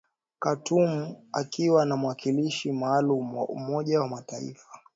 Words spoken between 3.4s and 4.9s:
umoja wa mataifa